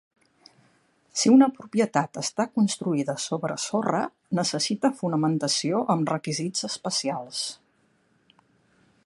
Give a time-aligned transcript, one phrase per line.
[1.23, 4.01] Si una propietat està construïda sobre sorra,
[4.41, 7.47] necessita fonamentació amb requisits especials.